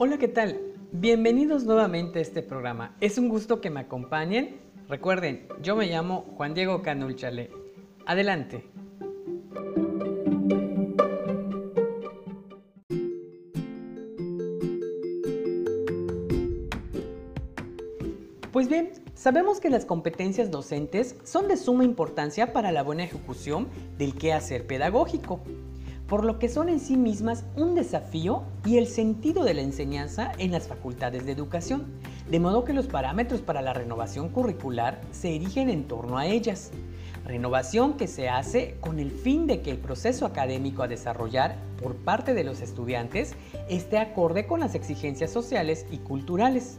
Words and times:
Hola, 0.00 0.16
¿qué 0.16 0.28
tal? 0.28 0.60
Bienvenidos 0.92 1.64
nuevamente 1.64 2.20
a 2.20 2.22
este 2.22 2.40
programa. 2.40 2.94
Es 3.00 3.18
un 3.18 3.28
gusto 3.28 3.60
que 3.60 3.68
me 3.68 3.80
acompañen. 3.80 4.60
Recuerden, 4.88 5.48
yo 5.60 5.74
me 5.74 5.88
llamo 5.88 6.24
Juan 6.36 6.54
Diego 6.54 6.82
Canulchale. 6.82 7.50
Adelante. 8.06 8.64
Pues 18.52 18.68
bien, 18.68 18.92
sabemos 19.14 19.58
que 19.58 19.68
las 19.68 19.84
competencias 19.84 20.52
docentes 20.52 21.16
son 21.24 21.48
de 21.48 21.56
suma 21.56 21.82
importancia 21.82 22.52
para 22.52 22.70
la 22.70 22.84
buena 22.84 23.02
ejecución 23.02 23.66
del 23.98 24.14
quehacer 24.14 24.64
pedagógico, 24.64 25.40
por 26.08 26.24
lo 26.24 26.38
que 26.38 26.48
son 26.48 26.70
en 26.70 26.80
sí 26.80 26.96
mismas 26.96 27.44
un 27.54 27.74
desafío 27.74 28.42
y 28.64 28.78
el 28.78 28.86
sentido 28.86 29.44
de 29.44 29.54
la 29.54 29.60
enseñanza 29.60 30.32
en 30.38 30.52
las 30.52 30.66
facultades 30.66 31.26
de 31.26 31.32
educación, 31.32 31.84
de 32.30 32.40
modo 32.40 32.64
que 32.64 32.72
los 32.72 32.86
parámetros 32.86 33.42
para 33.42 33.60
la 33.60 33.74
renovación 33.74 34.30
curricular 34.30 35.00
se 35.12 35.36
erigen 35.36 35.68
en 35.68 35.84
torno 35.84 36.16
a 36.16 36.26
ellas. 36.26 36.70
Renovación 37.26 37.98
que 37.98 38.06
se 38.06 38.30
hace 38.30 38.76
con 38.80 38.98
el 38.98 39.10
fin 39.10 39.46
de 39.46 39.60
que 39.60 39.70
el 39.70 39.76
proceso 39.76 40.24
académico 40.24 40.82
a 40.82 40.88
desarrollar 40.88 41.56
por 41.82 41.94
parte 41.96 42.32
de 42.32 42.44
los 42.44 42.62
estudiantes 42.62 43.34
esté 43.68 43.98
acorde 43.98 44.46
con 44.46 44.60
las 44.60 44.74
exigencias 44.74 45.30
sociales 45.30 45.84
y 45.90 45.98
culturales 45.98 46.78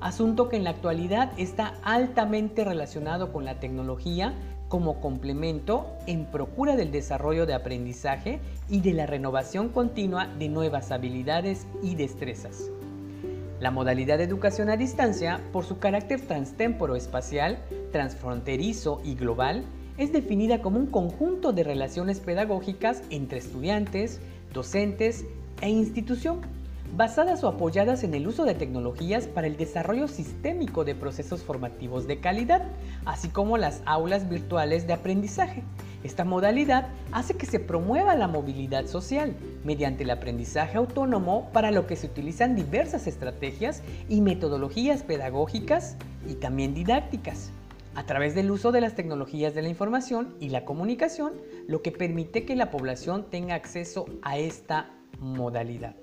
asunto 0.00 0.48
que 0.48 0.56
en 0.56 0.64
la 0.64 0.70
actualidad 0.70 1.32
está 1.36 1.74
altamente 1.82 2.64
relacionado 2.64 3.32
con 3.32 3.44
la 3.44 3.60
tecnología 3.60 4.34
como 4.68 5.00
complemento 5.00 5.86
en 6.06 6.26
procura 6.26 6.76
del 6.76 6.90
desarrollo 6.90 7.46
de 7.46 7.54
aprendizaje 7.54 8.40
y 8.68 8.80
de 8.80 8.94
la 8.94 9.06
renovación 9.06 9.68
continua 9.68 10.26
de 10.26 10.48
nuevas 10.48 10.90
habilidades 10.90 11.66
y 11.82 11.94
destrezas. 11.94 12.70
La 13.60 13.70
modalidad 13.70 14.18
de 14.18 14.24
educación 14.24 14.68
a 14.68 14.76
distancia, 14.76 15.40
por 15.52 15.64
su 15.64 15.78
carácter 15.78 16.20
transtemporo-espacial, 16.20 17.58
transfronterizo 17.90 19.00
y 19.02 19.14
global, 19.14 19.64
es 19.96 20.12
definida 20.12 20.60
como 20.60 20.78
un 20.78 20.86
conjunto 20.86 21.52
de 21.52 21.64
relaciones 21.64 22.20
pedagógicas 22.20 23.02
entre 23.08 23.38
estudiantes, 23.38 24.20
docentes 24.52 25.24
e 25.62 25.70
institución 25.70 26.40
basadas 26.94 27.42
o 27.44 27.48
apoyadas 27.48 28.04
en 28.04 28.14
el 28.14 28.26
uso 28.26 28.44
de 28.44 28.54
tecnologías 28.54 29.26
para 29.26 29.46
el 29.46 29.56
desarrollo 29.56 30.08
sistémico 30.08 30.84
de 30.84 30.94
procesos 30.94 31.42
formativos 31.42 32.06
de 32.06 32.20
calidad, 32.20 32.62
así 33.04 33.28
como 33.28 33.58
las 33.58 33.82
aulas 33.86 34.28
virtuales 34.28 34.86
de 34.86 34.92
aprendizaje. 34.92 35.62
Esta 36.04 36.24
modalidad 36.24 36.88
hace 37.12 37.34
que 37.34 37.46
se 37.46 37.58
promueva 37.58 38.14
la 38.14 38.28
movilidad 38.28 38.86
social 38.86 39.34
mediante 39.64 40.04
el 40.04 40.10
aprendizaje 40.10 40.78
autónomo 40.78 41.50
para 41.52 41.70
lo 41.70 41.86
que 41.86 41.96
se 41.96 42.06
utilizan 42.06 42.54
diversas 42.54 43.06
estrategias 43.06 43.82
y 44.08 44.20
metodologías 44.20 45.02
pedagógicas 45.02 45.96
y 46.28 46.34
también 46.34 46.74
didácticas 46.74 47.50
a 47.96 48.04
través 48.04 48.34
del 48.34 48.50
uso 48.50 48.72
de 48.72 48.82
las 48.82 48.94
tecnologías 48.94 49.54
de 49.54 49.62
la 49.62 49.70
información 49.70 50.36
y 50.38 50.50
la 50.50 50.64
comunicación, 50.64 51.32
lo 51.66 51.80
que 51.80 51.92
permite 51.92 52.44
que 52.44 52.54
la 52.54 52.70
población 52.70 53.26
tenga 53.30 53.54
acceso 53.54 54.04
a 54.22 54.36
esta 54.36 54.90
modalidad. 55.18 55.96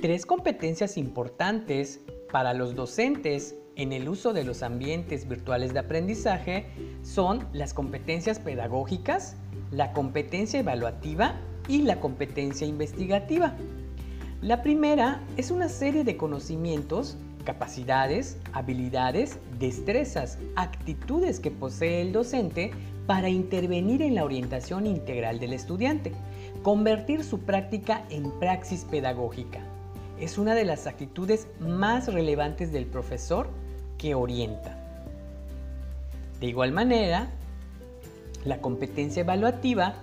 Tres 0.00 0.24
competencias 0.24 0.96
importantes 0.96 2.00
para 2.32 2.54
los 2.54 2.74
docentes 2.74 3.54
en 3.76 3.92
el 3.92 4.08
uso 4.08 4.32
de 4.32 4.44
los 4.44 4.62
ambientes 4.62 5.28
virtuales 5.28 5.74
de 5.74 5.80
aprendizaje 5.80 6.68
son 7.02 7.46
las 7.52 7.74
competencias 7.74 8.38
pedagógicas, 8.38 9.36
la 9.70 9.92
competencia 9.92 10.60
evaluativa 10.60 11.34
y 11.68 11.82
la 11.82 12.00
competencia 12.00 12.66
investigativa. 12.66 13.54
La 14.40 14.62
primera 14.62 15.22
es 15.36 15.50
una 15.50 15.68
serie 15.68 16.02
de 16.02 16.16
conocimientos, 16.16 17.18
capacidades, 17.44 18.38
habilidades, 18.54 19.38
destrezas, 19.58 20.38
actitudes 20.56 21.40
que 21.40 21.50
posee 21.50 22.00
el 22.00 22.12
docente 22.12 22.70
para 23.06 23.28
intervenir 23.28 24.00
en 24.00 24.14
la 24.14 24.24
orientación 24.24 24.86
integral 24.86 25.38
del 25.40 25.52
estudiante, 25.52 26.12
convertir 26.62 27.22
su 27.22 27.40
práctica 27.40 28.06
en 28.08 28.30
praxis 28.38 28.86
pedagógica 28.86 29.69
es 30.20 30.36
una 30.38 30.54
de 30.54 30.64
las 30.64 30.86
actitudes 30.86 31.48
más 31.60 32.12
relevantes 32.12 32.72
del 32.72 32.86
profesor 32.86 33.48
que 33.98 34.14
orienta. 34.14 34.76
De 36.40 36.46
igual 36.46 36.72
manera, 36.72 37.28
la 38.44 38.60
competencia 38.60 39.20
evaluativa 39.22 39.94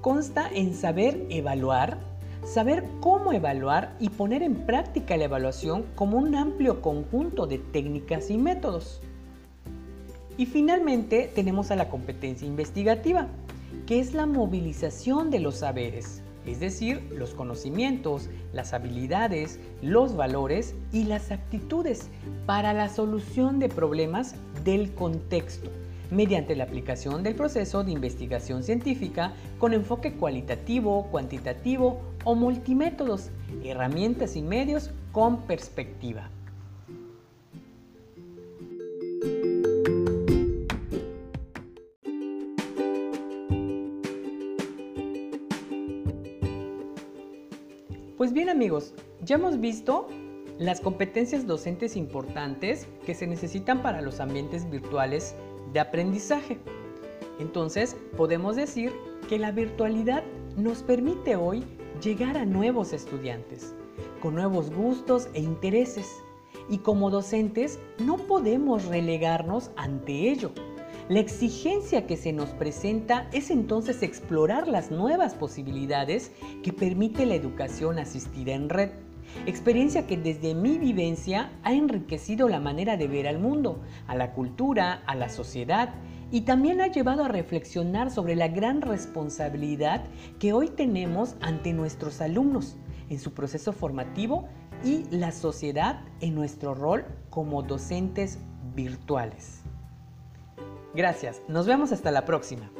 consta 0.00 0.48
en 0.52 0.74
saber 0.74 1.26
evaluar, 1.30 1.98
saber 2.44 2.84
cómo 3.00 3.32
evaluar 3.32 3.94
y 4.00 4.10
poner 4.10 4.42
en 4.42 4.54
práctica 4.54 5.16
la 5.16 5.24
evaluación 5.24 5.84
como 5.94 6.18
un 6.18 6.34
amplio 6.34 6.80
conjunto 6.80 7.46
de 7.46 7.58
técnicas 7.58 8.30
y 8.30 8.38
métodos. 8.38 9.00
Y 10.36 10.46
finalmente 10.46 11.30
tenemos 11.34 11.70
a 11.70 11.76
la 11.76 11.88
competencia 11.88 12.46
investigativa, 12.46 13.26
que 13.86 13.98
es 13.98 14.14
la 14.14 14.26
movilización 14.26 15.30
de 15.30 15.40
los 15.40 15.56
saberes, 15.56 16.22
es 16.48 16.60
decir, 16.60 17.02
los 17.12 17.34
conocimientos, 17.34 18.28
las 18.52 18.72
habilidades, 18.72 19.60
los 19.82 20.16
valores 20.16 20.74
y 20.92 21.04
las 21.04 21.30
actitudes 21.30 22.08
para 22.46 22.72
la 22.72 22.88
solución 22.88 23.58
de 23.58 23.68
problemas 23.68 24.34
del 24.64 24.94
contexto 24.94 25.70
mediante 26.10 26.56
la 26.56 26.64
aplicación 26.64 27.22
del 27.22 27.34
proceso 27.34 27.84
de 27.84 27.92
investigación 27.92 28.62
científica 28.62 29.34
con 29.58 29.74
enfoque 29.74 30.14
cualitativo, 30.14 31.08
cuantitativo 31.10 32.00
o 32.24 32.34
multimétodos, 32.34 33.30
herramientas 33.62 34.36
y 34.36 34.42
medios 34.42 34.90
con 35.12 35.42
perspectiva. 35.42 36.30
Pues 48.18 48.32
bien 48.32 48.48
amigos, 48.48 48.94
ya 49.22 49.36
hemos 49.36 49.60
visto 49.60 50.08
las 50.58 50.80
competencias 50.80 51.46
docentes 51.46 51.94
importantes 51.94 52.88
que 53.06 53.14
se 53.14 53.28
necesitan 53.28 53.80
para 53.80 54.02
los 54.02 54.18
ambientes 54.18 54.68
virtuales 54.68 55.36
de 55.72 55.78
aprendizaje. 55.78 56.58
Entonces, 57.38 57.96
podemos 58.16 58.56
decir 58.56 58.92
que 59.28 59.38
la 59.38 59.52
virtualidad 59.52 60.24
nos 60.56 60.82
permite 60.82 61.36
hoy 61.36 61.62
llegar 62.02 62.36
a 62.36 62.44
nuevos 62.44 62.92
estudiantes, 62.92 63.72
con 64.20 64.34
nuevos 64.34 64.72
gustos 64.72 65.28
e 65.34 65.40
intereses. 65.40 66.12
Y 66.68 66.78
como 66.78 67.10
docentes 67.10 67.78
no 68.04 68.16
podemos 68.16 68.86
relegarnos 68.86 69.70
ante 69.76 70.28
ello, 70.28 70.50
la 71.08 71.20
exigencia 71.20 72.06
que 72.06 72.18
se 72.18 72.34
nos 72.34 72.50
presenta 72.50 73.30
es 73.32 73.50
entonces 73.50 74.02
explorar 74.02 74.68
las 74.68 74.90
nuevas 74.90 75.34
posibilidades 75.34 76.32
que 76.62 76.74
permite 76.74 77.24
la 77.24 77.34
educación 77.34 77.98
asistida 77.98 78.52
en 78.52 78.68
red. 78.68 78.90
Experiencia 79.46 80.06
que 80.06 80.18
desde 80.18 80.54
mi 80.54 80.76
vivencia 80.76 81.50
ha 81.62 81.72
enriquecido 81.72 82.48
la 82.50 82.60
manera 82.60 82.98
de 82.98 83.08
ver 83.08 83.26
al 83.26 83.38
mundo, 83.38 83.80
a 84.06 84.14
la 84.16 84.32
cultura, 84.32 85.02
a 85.06 85.14
la 85.14 85.30
sociedad 85.30 85.94
y 86.30 86.42
también 86.42 86.82
ha 86.82 86.88
llevado 86.88 87.24
a 87.24 87.28
reflexionar 87.28 88.10
sobre 88.10 88.36
la 88.36 88.48
gran 88.48 88.82
responsabilidad 88.82 90.04
que 90.38 90.52
hoy 90.52 90.68
tenemos 90.68 91.36
ante 91.40 91.72
nuestros 91.72 92.20
alumnos 92.20 92.76
en 93.08 93.18
su 93.18 93.32
proceso 93.32 93.72
formativo 93.72 94.46
y 94.84 95.04
la 95.10 95.32
sociedad 95.32 96.04
en 96.20 96.34
nuestro 96.34 96.74
rol 96.74 97.06
como 97.30 97.62
docentes 97.62 98.38
virtuales. 98.74 99.62
Gracias, 100.94 101.42
nos 101.48 101.66
vemos 101.66 101.92
hasta 101.92 102.10
la 102.10 102.24
próxima. 102.24 102.70